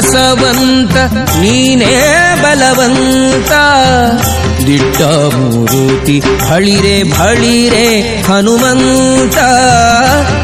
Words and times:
ಸಾಹಸವಂತ 0.00 0.96
ನೀನೇ 1.40 2.02
ಬಲವಂತ. 2.42 3.52
ದಿಟ್ಟ 4.66 5.02
ಮೂರುತಿ, 5.34 6.22
ಹಳಿರೆ 6.48 7.02
ಬಳಿರೆ 7.02 8.22
ಹನುಮಂತ. 8.22 9.38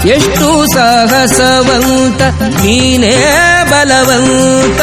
ಎಷ್ಟು 0.07 0.73
ಸಾಹಸವಂತ, 0.75 2.23
ನೀನೇ 2.43 3.17
ಬಲವಂತ. 3.71 4.81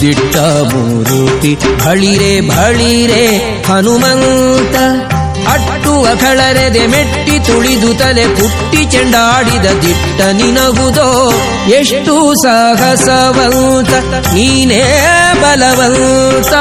ದಿಟ್ಟ 0.00 0.36
ಮೂರುತಿ, 0.36 1.58
ಹಳಿರೆ 1.82 2.40
ಬಳಿರೆ 2.40 3.36
ಹನುಮಂತ. 3.62 5.03
ಅಟ್ಟುವ 5.46 6.06
ಕಳರೆದೆ 6.20 6.86
ಮೆಟ್ಟಿ 6.86 7.38
ತುಳಿದು 7.38 7.94
ತಲೆ 7.94 8.24
ಪುಟ್ಟಿ 8.24 8.84
ಚೆಂಡಾಡಿದ 8.84 9.64
ದಿಟ್ಟ 9.64 10.20
ನಿನಗುದೋ. 10.20 11.32
ಎಷ್ಟು 11.68 12.34
ಸಾಹಸವಂತ, 12.34 13.90
ನೀನೇ 14.34 14.82
ಬಲವಂತ. 15.42 16.54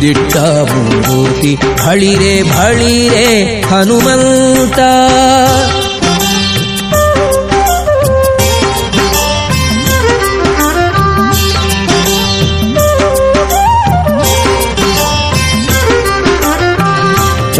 ದಿಟ್ಟ 0.00 0.36
ಮೂರುತಿ 0.36 1.58
ಹಳಿರೆ 1.84 2.42
ಭಳಿರೆ 2.42 3.60
ಹನುಮಂತ. 3.60 4.78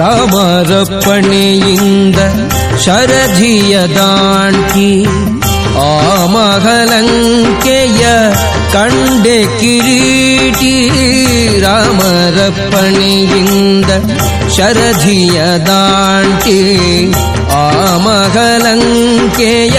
ರಾಮರಪ್ಪಣೆಯಿಂದ 0.01 2.19
ಶರಧಿಯ 2.85 3.75
ದಾಂಟಿ 3.95 4.91
ಆ 5.81 5.83
ಮಹಲಂಕೆಯ 6.33 8.03
ಕಂಡೆ 8.73 9.37
ಕಿರೀಟಿ 9.59 10.73
ರಾಮರಪ್ಪಣೆಯಿಂದ 12.59 13.89
ಶರಧಿಯ 14.57 15.39
ದಾಂಟಿ 15.67 16.59
ಆ 17.57 17.59
ಮಹಲಂಕೆಯ 18.05 19.77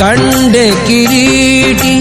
ಕಂಡೆ 0.00 0.66
ಕಿರೀಟಿ 0.88 1.94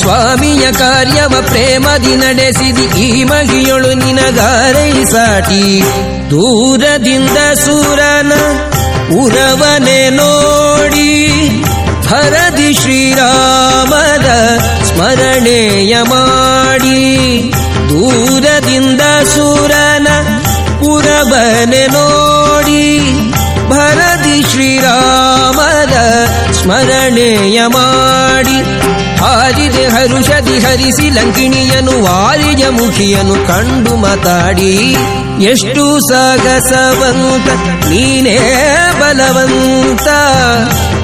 ಸ್ವಾಮಿಯ 0.00 0.64
ಕಾರ್ಯವ 0.78 1.34
ಪ್ರೇಮದಿ 1.48 2.16
ನಡೆಸಿದಿ 2.16 2.86
ಈ 3.00 3.24
ಮಗಿಯೊಳು 3.24 3.92
ನಿನಗಾರೈ 4.02 4.92
ಸಾಟಿ 5.12 5.64
ದೂರದಿಂದ 6.31 7.37
ಸೂರನ 7.63 8.33
ಉರವನೆ 9.17 10.01
ನೋಡಿ 10.17 11.11
ಹರದಿ 12.09 12.69
ಶ್ರೀರಾಮದ 12.79 14.29
ಸ್ಮರಣೆಯ 14.89 15.95
ಮಾಡಿ 16.11 17.01
ದೂರದಿಂದ 17.91 19.01
ಸೂರನ 19.33 20.07
ಉರವನೆ 20.91 21.83
ನೋಡಿ 21.95 22.83
ಭರದಿ 23.69 24.37
ಶ್ರೀರಾಮರ 24.49 25.24
ಸ್ಮರಣೆಯ 26.65 27.61
ಮಾಡಿ. 27.67 28.57
ಹಾರಿದೆ 29.17 29.87
ಹರುಷದಿ 29.87 30.59
ಹರಿಸಿ 30.59 31.09
ಲಂಕಿಣಿಯನು, 31.09 32.03
ವಾರಿಜ 32.03 32.63
ಮುಖಿಯನು 32.69 33.47
ಕಂಡು 33.47 33.95
ಮಾತಾಡಿ. 33.95 34.95
ಎಷ್ಟು 35.41 35.99
ಸಾಗಸವಂತ, 35.99 37.49
ನೀನೇ 37.85 38.39
ಬಲವಂತ. 38.99 40.07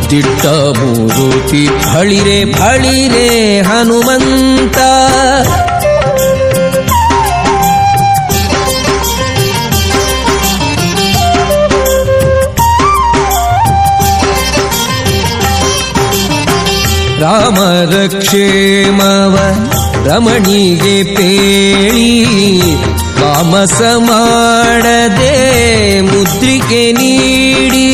ದಿಟ್ಟ 0.10 0.46
ಮೂರುತಿ 0.46 1.70
ಭಳಿರೆ 1.94 2.60
ಭಳಿರೆ 2.60 3.62
ಹನುಮಂತ. 3.62 4.78
ರಾಮರ 17.22 18.18
ಕ್ಷೇಮವ 18.20 19.36
ರಮಣಿಗೆ 20.06 21.16
ಪೇಳಿ 21.16 22.76
ವಾಮಸ 23.22 23.82
ಮಾಡದೆ 23.98 25.34
ಮುದ್ರಿಕೆ 26.02 26.92
ನೀಡಿ. 26.92 27.88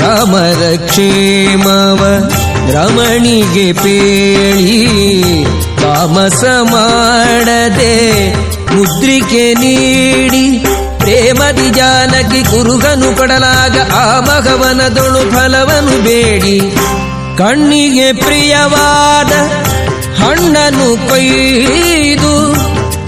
ರಾಮರ 0.00 0.76
ಕ್ಷೇಮವ 0.76 2.02
ರಮಣಿಗೆ 2.72 3.72
ಪೇಳಿ 3.72 5.44
ವಾಮಸ 5.84 6.44
ಮಾಡದೆ 6.44 7.94
ಮುದ್ರಿಕೆ 8.74 9.54
ನೀಡಿ. 9.54 10.64
ಪ್ರೇಮದಿ 10.98 11.70
ಜಾನಕಿ 11.70 12.42
ಕುರುಗನು 12.44 13.16
ಕೊಡಲಾಗ 13.16 13.92
ಆ 13.92 14.20
ಭಗವನದೊಳು 14.20 15.30
ಫಲವನು 15.30 16.04
ಬೇಡಿ. 16.04 16.60
ಕಣ್ಣಿಗೆ 17.42 18.08
ಪ್ರಿಯವಾದ 18.20 19.32
ಹಣ್ಣನ್ನು 20.20 20.90
ಕೊಯ್ದು 21.08 22.34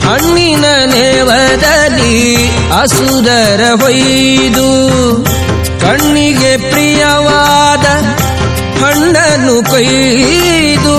ಹಣ್ಣಿನ 0.06 0.64
ನೇವದಲ್ಲಿ 0.92 2.16
ಅಸುದರ 2.80 3.62
ಹೊಯ್ದು 3.82 4.68
ಕಣ್ಣಿಗೆ 5.84 6.52
ಪ್ರಿಯವಾದ 6.70 7.86
ಹಣ್ಣನ್ನು 8.82 9.56
ಕೊಯ್ದು 9.70 10.96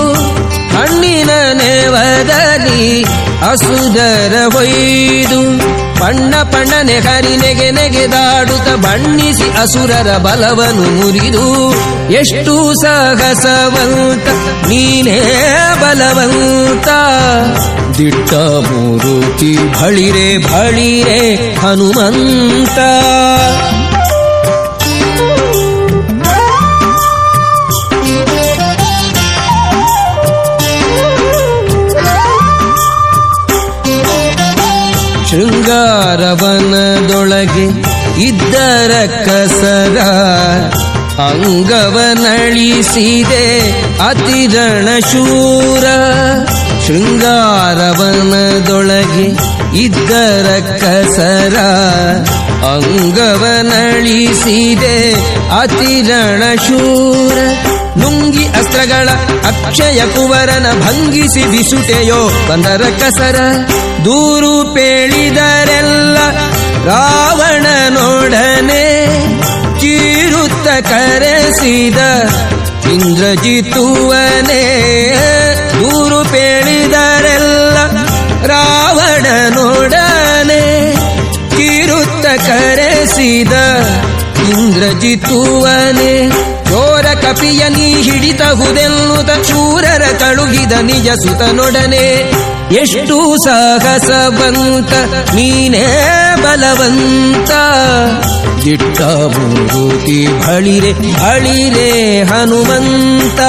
ಹಣ್ಣಿನ 0.74 1.30
ನೇವದಲ್ಲಿ 1.62 2.82
ಅಸುದರ 3.50 4.36
ಹೊಯ್ದು 4.56 5.42
ಬಣ್ಣ 6.00 6.34
ಪಣ್ಣನೆ 6.42 6.98
ಹರಿ 6.98 7.36
ನೆಗೆ 7.36 7.70
ನೆಗೆದಾಡುತ್ತ 7.70 8.86
ಬಣ್ಣಿಸಿ 8.86 9.58
ಅಸುರರ 9.62 10.16
ಬಲವನು 10.16 11.00
ಮುರಿದು, 11.00 11.74
ಎಷ್ಟು 12.12 12.74
ಸಾಹಸವಂತ, 12.74 14.28
ನೀನೇ 14.68 15.20
ಬಲವಂತ. 15.82 16.88
ದಿಟ್ಟ 17.98 18.34
ಮೂರುತಿ 18.34 19.58
ಭಳಿರೆ 19.80 20.52
ಭಳಿರೆ 20.52 21.54
ಹನುಮಂತ. 21.54 22.78
ಶೃಂಗಾರವನದೊಳಗೆ 35.68 37.64
ಇದ್ದರ 38.26 38.92
ಕಸರ 39.26 39.96
ಅಂಗವನಳಿಸಿದೆ 41.26 41.82
ಅತಿರಣ 44.06 44.86
ಶೂರ 45.10 45.84
ಶೃಂಗಾರವನದೊಳಗೆ 46.86 47.28
ಇದ್ದರ 49.84 50.48
ಕಸರ 50.82 51.56
ಅಂಗವನಳಿಸಿದೆ 52.74 53.36
ಅತಿರಣ 55.60 56.42
ಶೂರ 56.66 57.38
ನುಂಗಿ 58.00 58.44
ಅಸ್ತ್ರಗಳ 58.58 59.08
ಅಕ್ಷಯ 59.50 60.00
ಕುವರನ 60.14 60.66
ಭಂಗಿಸಿ 60.82 61.44
ಬಿಸುಟೆಯೋ 61.52 62.20
ಬಂದರ 62.48 62.82
ಕಸರ 63.00 63.38
ದೂರು 64.04 64.52
ಪೇಳಿದರೆಲ್ಲ 64.74 66.18
ರಾವಣನೊಡನೆ 66.90 68.84
ಚೀರುತ್ತ 69.80 70.68
ಕರೆಸಿದ 70.90 72.00
ಇಂದ್ರಜಿತುವನೆ 72.94 74.62
ದೂರು 75.74 76.20
ಪೇಳಿದರೆಲ್ಲ 76.32 77.76
ರಾವಣನೊಡನೆ 78.52 79.42
ಕಿರುತ್ತ 81.50 82.26
ಕರೆಸಿದ 82.46 83.54
ಇಂದ್ರಜಿತುವನೇ 84.50 86.12
ಚೋರ 86.68 87.06
ಕಪಿಯ 87.14 87.68
ನೀ 87.68 88.02
ಹಿಡಿತ 88.02 88.42
ಹುದೆನ್ನುತ 88.42 89.30
ಚೂರರ 89.46 90.02
ತಳುಗಿದ 90.18 90.72
ನಿಜ 90.72 91.08
ಸುತನೊಡನೆ. 91.08 92.32
ಎಷ್ಟು 92.74 93.44
ಸಾಹಸವಂತ 93.44 94.92
ನೀನೇ 95.34 95.86
ಬಲವಂತ. 96.42 97.50
ದಿಟ್ಟ 98.64 99.00
ಮೂರುತಿ 99.00 100.26
ಬಳಿರೆ 100.26 100.92
ಬಳಿರೆ 100.92 102.22
ಹನುಮಂತ. 102.22 103.40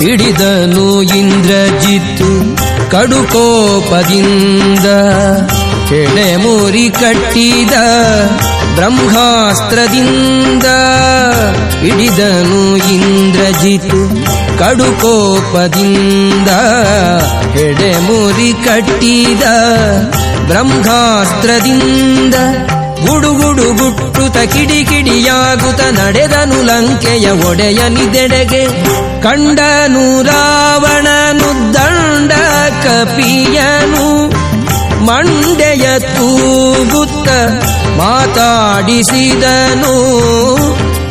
ಹಿಡಿದನು 0.00 1.02
ಇಂದ್ರಜಿತ್ತು 1.02 2.56
ಕಡುಕೋಪದಿಂದ. 2.90 4.84
ಕೆಡೆಮುರಿ 5.88 6.90
ಕಟ್ಟಿದ 6.90 7.72
ಬ್ರಹ್ಮಾಸ್ತ್ರದಿಂದ. 8.74 10.64
ಹಿಡಿದನು 11.80 12.76
ಇಂದ್ರಜಿತ್ 12.76 14.26
ಕಡುಕೋಪದಿಂದ. 14.58 16.48
ಹೆಡೆಮುರಿ 17.56 18.52
ಕಟ್ಟಿದ 18.52 19.42
ಬ್ರಹ್ಮಾಸ್ತ್ರದಿಂದ. 20.46 22.34
ಗುಡುಗುಡು 23.06 23.62
ಗುಟ್ಟುತ 23.62 24.36
ಕಿಡಿಕಿಡಿಯಾಗುತ್ತ 24.52 25.80
ನಡೆದನು 25.80 26.62
ಲಂಕೆಯ 26.62 27.30
ಒಡೆಯನಿದೆಡೆಗೆ 27.30 28.64
ಕಂಡನು 29.22 30.22
ರಾವಣನು 30.22 31.74
ದಂಡ 31.74 32.32
ಕಪಿಯನು. 32.84 34.28
ಮಂಡೆಯ 35.04 35.98
ತೂಗುತ್ತ 35.98 37.28
ಮಾತಾಡಿಸಿದನು. 37.98 38.74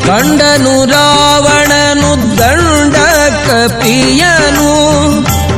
ಕಂಡನು 0.08 0.92
ರಾವಣನು 0.92 2.38
ದಂಡ 2.38 2.96
ಕಪಿಯನು. 3.48 4.88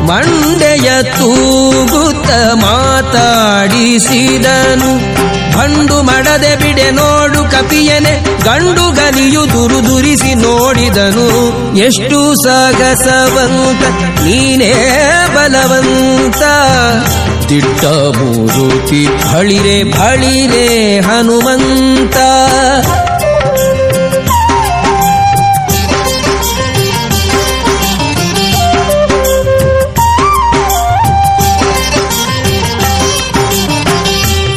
ಮಂಡೆಯ 0.10 1.04
ತೂಗುತ್ತ 1.04 2.30
ಮಾತಾಡಿಸಿದನು. 2.54 3.60
ಬಂಡು 5.58 6.02
ಮಡದೆ 6.02 6.56
ಬಿಡೆ 6.56 6.92
ನೋಡು 6.92 7.44
ಕಪಿಯನೆ, 7.44 8.24
ಗಂಡು 8.44 8.96
ಗಲಿಯು 8.96 9.50
ದುರುದುರಿಸಿ 9.50 10.36
ನೋಡಿದನು. 10.36 11.30
ಎಷ್ಟು 11.78 12.44
ಸಾಗಸವಂತ 12.44 13.84
ನೀನೇ 14.24 14.74
ಬಲವಂತ. 15.36 16.44
ತಿಟ್ಟ 17.48 17.86
ಮೂರುತಿ 17.86 19.08
ಬಳಿರೆ 19.08 19.84
ಬಳಿರೆ 19.84 21.00
ಹನುಮಂತ. 21.00 22.16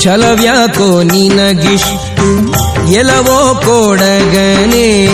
ಛಲವ್ಯಾಕೋ 0.03 1.03
ನಿನಗಿಷ್ಟು 1.03 2.53
ಎಲವೋ 2.93 3.63
ಕೊಡಗನೆ. 3.65 5.07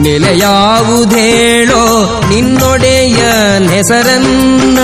ನೆಲೆಯಾವುದೇಳೋ 0.00 1.84
ನಿನ್ನೊಡೆಯ 2.28 3.16
ಹೆಸರನ್ನ 3.70 4.78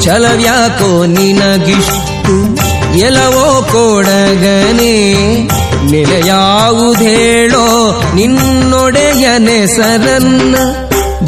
ಛಲವ್ಯಾಕೋ 0.00 1.06
ನಿನಗಿಷ್ಟು 1.06 2.56
ಎಲವೋ 2.98 3.68
ಕೊಡಗನೆ. 3.72 5.22
ನೆಲೆಯಾವುದೇಳೋ 5.90 7.66
ನಿನ್ನೊಡೆಯ 8.14 9.28
ನೆಸರನ್ನ. 9.38 10.56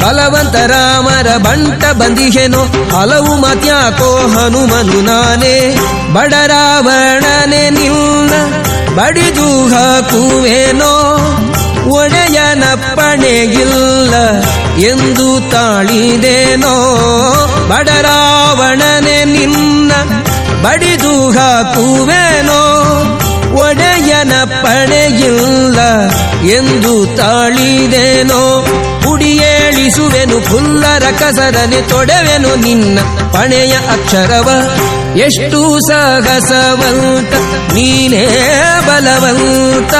ಬಲವಂತ 0.01 0.55
ರಾಮರ 0.55 1.37
ಬಂಟ 1.37 1.85
ಬಂದಿಹೆನೋ, 1.85 2.61
ಹಲವು 2.97 3.35
ಮತ್ಯಾಕೋ 3.35 4.27
ಹನುಮನು 4.27 5.01
ನಾನೇ. 5.01 5.75
ಬಡರಾವಣನೆ 6.13 7.69
ನಿನ್ನ 7.69 8.31
ಬಡಿದು 8.95 9.67
ಹಾಕುವೇನೋ 9.67 10.93
ಒಡೆಯನಪ್ಪಣೆಗಿಲ್ಲ 11.89 12.71
ಎಂದು 14.79 15.51
ತಾಳಿದೇನೋ. 15.51 16.73
ಬಡರಾವಣನೆ 17.69 19.25
ನಿನ್ನ 19.25 19.91
ಬಡಿದು 20.63 21.29
ಹಾಕುವೇನೋ 21.29 22.61
ಒಡೆಯನ 23.53 24.31
ಪಡೆಯಿಲ್ಲ 24.43 26.09
ಎಂದು 26.49 27.17
ತಾಳಿದೇನೋ. 27.17 28.65
ಕುಡಿಯೇಳಿಸುವೆನು 29.81 30.51
ಪುಲ್ಲರ 30.51 31.03
ಕಸರನೆ 31.19 31.81
ತೊಡೆವೆನು 31.81 32.55
ನಿನ್ನ 32.55 32.99
ಪಣೆಯ 33.33 33.73
ಅಕ್ಷರವ. 33.73 34.49
ಎಷ್ಟು 35.17 35.79
ಸಾಹಸವಂತ, 35.79 37.33
ನೀನೇ 37.73 38.27
ಬಲವಂತ. 38.87 39.93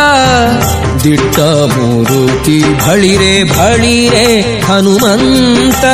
ದಿಟ್ಟ 1.04 1.39
ಮೂರುತಿ 1.39 2.63
ಬಳಿರೆ 2.88 3.44
ಬಳಿರೆ 3.44 4.60
ಹನುಮಂತ. 4.60 5.86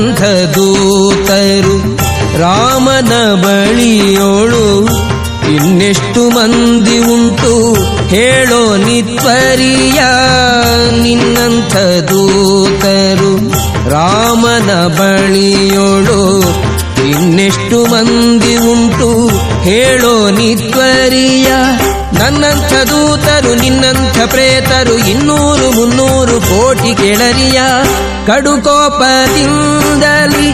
ಇನ್ನಂಥ 0.00 0.26
ದೂತರು 0.54 1.74
ರಾಮನ 2.40 3.14
ಬಳಿಯೋಳು 3.42 4.62
ಇನ್ನೆಷ್ಟು 5.54 6.22
ಮಂದಿ 6.30 6.96
ಉಂಟು 7.14 7.52
ಹೇಳೋ 8.12 8.60
ನಿತ್ವರಿಯ 8.84 10.00
ನಿನ್ನಂಥ 11.02 11.74
ದೂತರು 12.10 13.32
ರಾಮನ 13.94 14.70
ಬಳಿಯೋಳು 14.98 16.20
ಇನ್ನೆಷ್ಟು 17.10 17.80
ಮಂದಿ 17.92 18.56
ಉಂಟು 18.72 19.10
ಹೇಳೋ 19.62 20.14
ನಿತ್ವರಿಯ 20.38 21.50
ನನ್ನಂಥ 22.18 22.90
ದೂತರು, 22.90 23.54
ನಿನ್ನಂಥ 23.54 24.26
ಪ್ರೇತರು, 24.26 25.08
ಇನ್ನೂರು 25.08 25.72
ಮುನ್ನೂರು 25.72 26.40
ಕೋಟಿ 26.40 26.94
ಕೆಳರಿಯ 26.94 27.60
ಕಡುಕೋಪದಿಂದಲಿ 28.26 30.52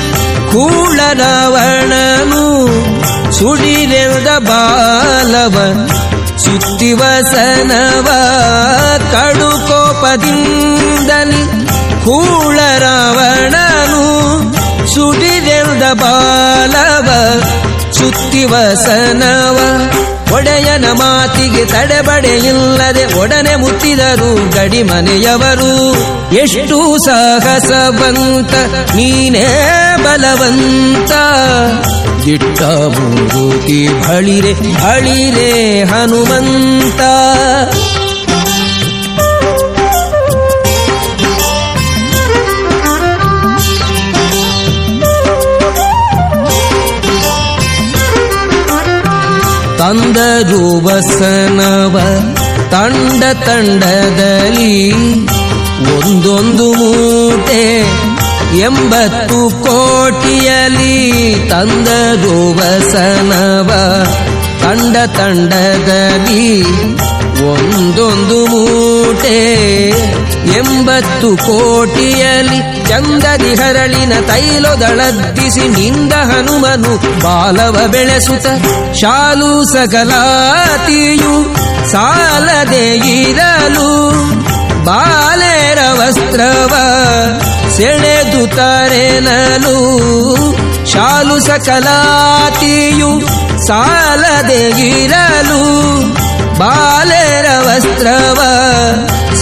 ಕೂಳ 0.53 1.01
ರಾವಣನು 1.13 2.69
ಸುಡಿರೆದ 3.33 4.39
ಬಾಲವ 4.39 5.85
ಸುತ್ತಿವಸನವ 6.39 8.09
ಕಡುಕೋಪದಿಂದಲಿ 9.13 11.45
ಕೂಳ 12.05 12.59
ರಾವಣನು 12.79 14.05
ಸುಡಿರೆದ 14.95 15.93
ಬಾಲವ 15.93 17.39
ಸುತ್ತಿವಸನವ 17.93 19.59
ಒಡೆಯನ 20.33 20.85
ಮಾತಿಗೆ 20.93 21.65
ತಡೆಬಡೆಯಿಲ್ಲದೆ 21.65 23.19
ಒಡನೆ 23.19 23.57
ಮುತ್ತಿದರು 23.57 24.51
ಗಡಿ 24.57 24.83
ಮನೆಯವರು. 24.83 25.95
ಎಷ್ಟು 26.35 27.05
ಸಾಹಸವಂತ, 27.05 28.53
ನೀನೇ 28.95 29.47
ಬಲವಂತ. 30.05 31.13
ದಿಟ್ಟ 32.25 32.63
ಮೂರುತಿ 32.63 33.89
ಬಳಿರೆ 33.89 34.53
ಬಳಿರೆ 34.53 35.85
ಹನುಮಂತ. 35.85 37.01
ತಂದರು 49.87 50.63
ವಸನವ 50.85 51.97
ತಂಡ 52.71 53.25
ತಂಡದಲ್ಲಿ 53.47 54.73
ಒಂದೊಂದು 55.93 56.67
ಮೂಟೆ 56.81 57.61
ಎಂಬತ್ತು 58.61 59.39
ಕೋಟಿಯಲಿ 59.65 60.97
ತಂದರು 61.51 62.35
ವಸನವ 62.59 63.71
ತಂಡ 64.63 64.97
ತಂಡದಲ್ಲಿ 65.19 66.49
ಒಂದೊಂದು 67.53 68.39
ಮೂಟೆ 68.47 69.39
ಎಂಬತ್ತು 70.59 71.31
ಕೋಟಿಯಲಿ 71.47 72.61
ಚಂದದಿ 72.89 73.55
ಹರಳಿನ 73.55 74.13
ತೈಲೊದಳದ್ದಿಸಿ 74.27 75.69
ನಿಂದ 75.69 76.13
ಹನುಮನು 76.13 76.93
ಬಾಲವ 77.21 77.77
ಬೆಳೆಸುತ್ತ. 77.87 78.47
ಶಾಲು 78.95 79.65
ಸಕಲಾತಿಯು 79.73 81.35
ಸಾಲದೆ 81.91 82.97
ಇರಲು 82.97 83.89
ಬಾಲೆರ 84.85 85.79
ವಸ್ತ್ರವ 85.93 86.75
ಸೆಳೆದು 87.77 88.47
ತರೆನಲು. 88.57 89.77
ಶಾಲು 90.87 91.41
ಸಕಲಾತಿಯು 91.41 93.11
ಸಾಲದೆ 93.67 94.63
ಇರಲು 95.03 95.63
ಬಾಲೆರ 96.59 97.47
ವಸ್ತ್ರವ 97.59 98.41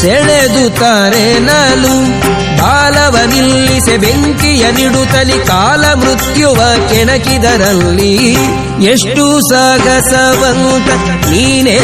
ಸೆಳೆದು 0.01 0.71
ತರೆನಲು 0.71 2.25
ಬಾಲವ 2.63 3.17
ನಿಲ್ಲಿಸೆ 3.27 3.97
ಬೆಂಕಿಯ 3.97 4.73
ನಿಡುತ್ತಲಿ 4.73 5.47
ಕಾಲ 5.47 5.95
ಮೃತ್ಯುವ 5.95 6.55
ಕೆಣಕಿದರಲ್ಲಿ, 6.89 8.37
ಎಷ್ಟು 8.85 9.41
ಸಾಗಸವಂತ, 9.41 10.89
ನೀನೇ 11.31 11.79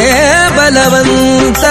ಬಲವಂತ. 0.57 1.65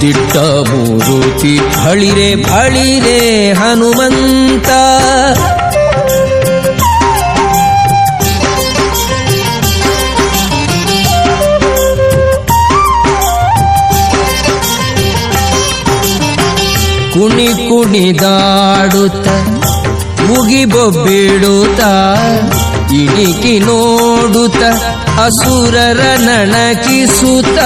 ದಿಟ್ಟ 0.00 0.36
ಮೂರುತಿ 0.36 1.58
ಬಳಿರೆ 1.58 2.34
ಬಳಿರೆ 2.34 3.52
ಹನುಮಂತ. 3.52 4.68
ಕುಣಿದಾಡುತ್ತ 17.90 19.28
ಮುಗಿಬೊಬ್ಬಿಡುತ್ತ, 20.26 21.80
ಇಣಿಕಿ 22.92 23.58
ನೋಡುತ್ತ, 23.58 24.62
ಅಸುರರ 25.20 26.00
ನಣಕಿಸುತ್ತ, 26.18 27.58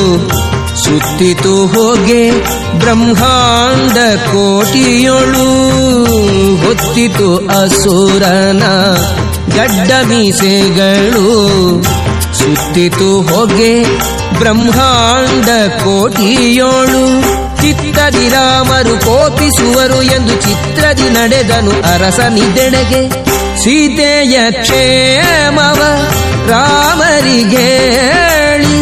ಸುತ್ತಿತು 0.85 1.67
ಹೋಗೆ 1.67 2.31
ಬ್ರಹ್ಮಾಂಡ 2.79 3.93
ಕೋಟಿಯೊಳು. 4.19 5.51
ಹೊತ್ತಿತು 6.67 7.37
ಅಸುರನ 7.37 8.63
ಗಡ್ಡ 9.57 9.93
ಮೀಸೆಗಳು. 10.07 11.29
ಸುತ್ತಿತು 12.35 13.23
ಹೊಗೆ 13.23 13.85
ಬ್ರಹ್ಮಾಂಡ 14.39 15.47
ಕೋಟಿಯೋಳು. 15.85 17.23
ಚಿತ್ತದಿ 17.63 18.29
ರಾಮರು 18.29 19.07
ಕೋಪಿಸುವರು 19.07 20.03
ಎಂದು 20.03 20.43
ಚಿತ್ರದಿ 20.43 21.11
ನಡೆದನು 21.11 21.71
ಅರಸನಿದೆಡೆಗೆ. 21.71 23.33
ಸೀತೆಯ 23.64 24.36
ಕ್ಷೇಮವ 24.60 25.80
ರಾಮರಿಗೆ 26.52 27.68
ಹೇಳಿ 27.96 28.78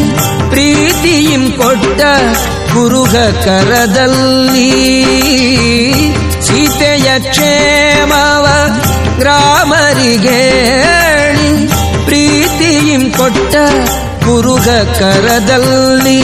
ಪ್ರೀತಿಯಿಂ 0.50 1.44
ಕೊಟ್ಟ 1.58 2.02
ಗುರುಗ 2.74 3.16
ಕರದಲ್ಲಿ 3.46 4.70
ಸೀತೆಯ 6.48 7.08
ಕ್ಷೇಮವ 7.28 8.46
ರಾಮರಿಗೆ 9.22 10.40
ಹೇಳಿ 10.52 11.50
ಪ್ರೀತಿಯಿಂ 12.06 13.04
ಕೊಟ್ಟ 13.12 13.56
ಗುರುಗ 14.26 14.68
ಕರದಲ್ಲಿ 15.00 16.22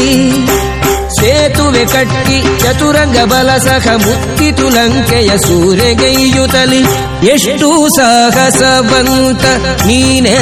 ಸೇತುವೆ 1.27 1.85
ಕಟ್ಟಿ 1.85 2.59
ಚತುರಂಗ 2.59 3.17
ಬಲ 3.25 3.57
ಸಹ 3.57 3.89
ಮುತ್ತಿತು 3.95 4.69
ಲಂಕೆಯ 4.69 5.39
ಸೂರೆಗೈಯುತ್ತಲಿ 5.39 6.81
ಎಷ್ಟು 7.27 7.97
ಸಾಹಸವಂತ, 7.97 9.45
ನೀನೇ 9.87 10.37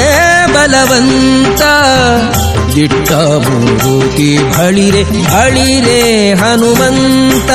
ಬಲವಂತ. 0.53 1.61
ದಿಟ್ಟ 2.75 3.11
ಮೂರುತಿ 3.11 4.37
ಬಳಿರೆ 4.37 5.03
ಬಳಿರೆ 5.03 6.33
ಹನುಮಂತ. 6.33 7.51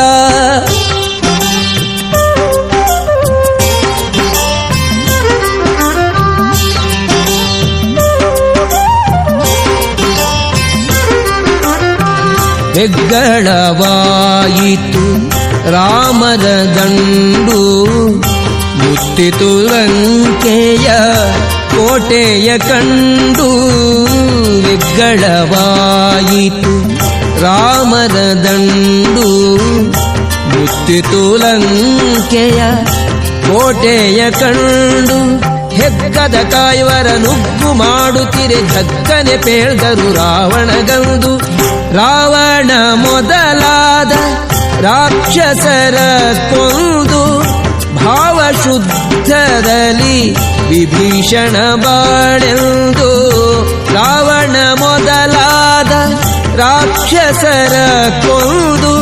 ಹೆಗ್ಗಳವಾಯಿತು 12.81 15.31
ರಾಮರ 15.71 16.77
ದಂಡು 16.77 17.85
ಮುತ್ತಿತು 18.79 19.67
ಲಂಕೆಯ 19.67 20.91
ಕೋಟೆಯ 21.77 22.59
ಕಂಡು. 22.59 23.71
ಹೆಗ್ಗಳವಾಯಿತು 24.61 27.01
ರಾಮರ 27.43 28.45
ದಂಡು 28.45 29.59
ಮುತ್ತಿತು 30.49 31.37
ಲಂಕೆಯ 31.37 32.63
ಕೋಟೆಯ 33.49 34.31
ಕಂಡು. 34.31 35.41
ಹೆಗ್ಗದ 35.75 36.51
ಕಾಯುವರ 36.51 37.19
ನುಗ್ಗು 37.19 37.73
ಮಾಡುತ್ತಿರೆ 37.73 38.69
ಧಕ್ಕನೆ 38.69 39.37
ಪೇಳ್ದರು 39.37 40.15
ರಾವಣಗಂದು 40.15 41.61
ರಾವಣ 41.95 42.71
ಮೊದಲಾದ 42.95 44.13
ರಾಕ್ಷಸರ 44.85 45.97
ಕೊಂದು 46.51 47.23
ಭಾವಶುದ್ಧದಲ್ಲಿ 47.95 48.91
ವಿಭೀಷಣ 50.69 51.75
ಬಾಳೆಂದು. 51.75 53.11
ರಾವಣ 53.95 54.57
ಮೊದಲಾದ 54.79 55.93
ರಾಕ್ಷಸರ 56.61 57.75
ಕೊಂದು 58.23 58.95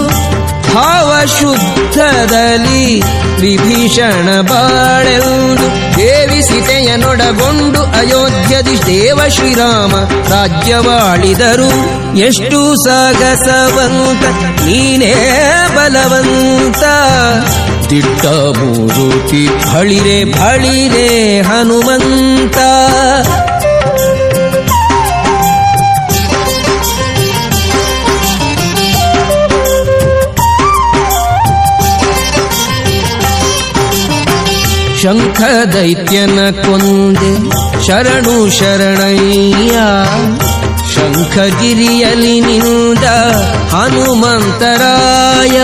ಭಾವಶುದ್ಧದಲ್ಲಿ 0.74 3.02
ವಿಭೀಷಣ 3.40 4.40
ಬಾಳೆಂದು 4.40 5.98
ದೇವಿ 5.98 6.42
ಸೀತೆಯನೊಡಗೊಂಡು 6.42 7.82
ಅಯೋಧ್ಯದಿ 7.82 8.86
ದೇವ 8.86 9.20
ಶ್ರೀರಾಮ 9.28 9.92
ರಾಜ್ಯವಾಳಿದರು. 10.32 11.98
ಎಷ್ಟು 12.18 12.84
ಸಾಗಸವಂತ, 12.84 14.24
ನೀನೇ 14.64 15.14
ಬಲವಂತ. 15.76 16.84
ದಿಟ್ಟ 17.90 18.26
ಮೂರುತಿ 18.26 19.46
ಬಳಿರೆ 19.46 20.24
ಬಳಿರೆ 20.24 21.40
ಹನುಮಂತ. 21.40 22.58
ಶಂಖ 35.02 35.40
ದೈತ್ಯನ 35.74 36.50
ಕೊಂದೆ 36.50 37.32
ಶರಣು 37.86 38.50
ಶರಣಯ್ಯ. 38.50 39.78
ಶಂಖಗಿರಿಯಲಿ 40.94 42.40
ನಿಂದ 42.40 43.04
ಹನುಮಂತರಾಯ. 43.70 45.60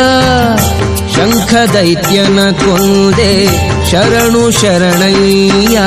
ಶಂಖ 1.14 1.72
ದೈತ್ಯನ 1.72 2.50
ಕೊಂದೆ 2.50 3.46
ಶರಣು 3.90 4.50
ಶರಣಯ್ಯ. 4.50 5.80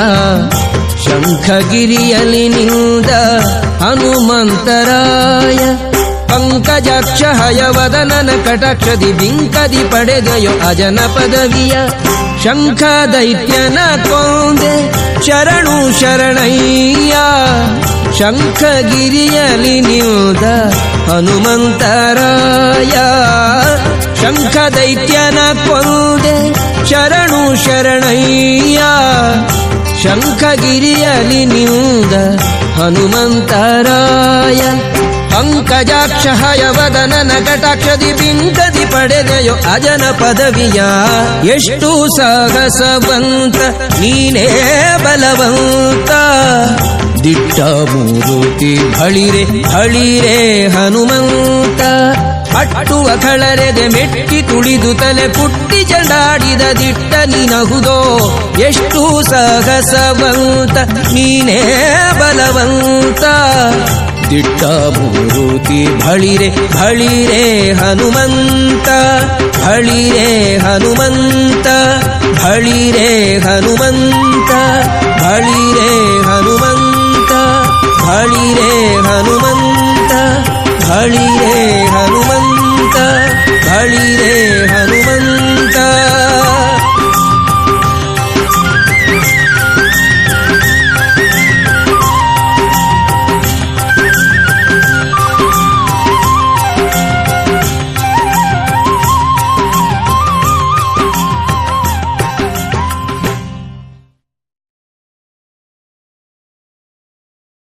ಶಂಖಗಿರಿಯಲಿ 1.04 2.48
ನಿಂದ 2.48 3.10
ಹನುಮಂತರಾಯ. 3.82 5.87
ಪಂಕಜಾಕ್ಷ 6.38 7.22
ಹಯವದನನ 7.22 8.30
ಕಟಾಕ್ಷದಿ 8.44 9.12
ಬಿಂಕದಿ 9.12 9.82
ಪಡೆದೆಯೋ 9.92 10.52
ಅಜನ 10.68 10.98
ಪದವಿಯ 11.14 11.74
ಶಂಖ 12.44 12.82
ದೈತ್ಯನ 13.12 13.78
ಕೊಂದೆ. 14.04 14.74
ಶರಣು 15.26 16.00
ಶರಣಯ್ಯ 16.00 17.14
ಶಂಖಗಿರಿಯಲಿ 18.18 19.80
ನಿಲ್ದ 19.80 20.44
ಹನುಮಂತರಾಯ. 21.08 22.94
ಶಂಖ 24.20 24.56
ದೈತ್ಯನ 24.76 25.38
ಕೊಂದೆ, 25.66 26.36
ಶರಣು 26.90 27.42
ಶರಣಯ್ಯ 27.64 28.78
ಶಂಖಗಿರಿಯಲಿ 30.02 31.44
ನಿಲ್ದ 31.44 32.14
ಹನುಮಂತರಾಯ. 32.78 34.60
ಪಂಕಜಾಕ್ಷ 35.38 36.26
ಹಯವದನನ 36.40 37.32
ಕಟಾಕ್ಷದಿ 37.46 38.08
ಬಿಂಕದಿ 38.12 38.84
ಪಡೆದೆಯೋ 38.92 39.52
ಅಜನ 39.72 40.04
ಪದವಿಯ 40.20 40.78
ಎಷ್ಟು 41.54 41.90
ಸಾಹಸವಂತ, 42.16 43.58
ನೀನೇ 44.00 44.46
ಬಲವಂತ. 45.04 46.10
ದಿಟ್ಟ 47.24 47.58
ಮೂರುತಿ 47.92 48.72
ಹಳಿರೆ 48.98 49.44
ಹಳಿರೆ 49.74 50.36
ಹನುಮಂತ. 50.76 51.80
ಅಟ್ಟುವ 52.58 53.08
ಕಳರೆದೆ 53.22 53.86
ಮೆಟ್ಟಿ 53.88 54.42
ತುಳಿದು 54.42 54.92
ತಲೆ 54.94 55.28
ಪುಟ್ಟಿ 55.28 55.80
ಚಂಡಾಡಿದ 55.84 56.64
ದಿಟ್ಟ 56.80 57.14
ನಿನಹುದೋ 57.14 57.98
ಎಷ್ಟು 58.68 59.02
ಸಾಹಸವಂತ, 59.30 60.76
ನೀನೇ 61.14 61.62
ಬಲವಂತ. 62.20 63.24
ದಿಟ್ಟ 64.30 64.62
ಮೂರುತಿ 64.96 65.78
ಭಳಿರೆ 66.02 66.48
ಭಳಿರೆ 66.74 67.44
ಹನುಮಂತ 67.72 68.88
ಭಳಿರೆ 69.62 70.28
ಹನುಮಂತ 70.58 71.68
ಭಳಿರೆ 72.42 73.08
ಹನುಮಂತ 73.38 74.52
ಭಳಿರೆ 75.22 75.88
ಹನುಮಂತ 76.28 77.32
ಭಳಿರೆ 78.02 78.70
ಹನುಮಂತ 79.06 80.12
ಭಳಿರೆ 80.84 81.56